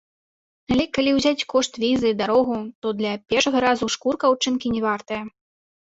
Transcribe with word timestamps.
Але 0.71 0.85
калі 0.97 1.11
ўзяць 1.17 1.47
кошт 1.53 1.73
візы, 1.85 2.15
дарогу, 2.23 2.57
то 2.81 2.87
для 3.05 3.11
першага 3.35 3.57
разу 3.69 3.85
шкурка 4.01 4.23
аўчынкі 4.35 4.67
не 4.77 4.81
вартая. 4.93 5.23